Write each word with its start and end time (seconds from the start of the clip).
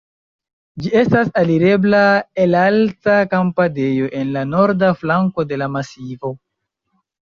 Ĝi 0.85 0.93
estas 1.01 1.29
alirebla 1.41 1.99
el 2.45 2.59
alta 2.63 3.19
kampadejo 3.37 4.11
en 4.25 4.35
la 4.41 4.47
norda 4.59 4.93
flanko 5.05 5.51
de 5.55 5.65
la 5.65 5.73
masivo. 5.81 6.39